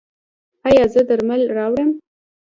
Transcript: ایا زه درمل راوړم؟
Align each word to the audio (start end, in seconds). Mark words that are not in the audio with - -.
ایا 0.67 0.85
زه 0.93 1.01
درمل 1.07 1.41
راوړم؟ 1.55 1.89